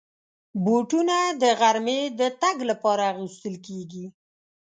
بوټونه 0.63 1.17
د 1.41 1.43
غرمې 1.59 1.99
د 2.19 2.21
تګ 2.41 2.57
لپاره 2.71 3.03
اغوستل 3.11 3.55
کېږي. 3.67 4.05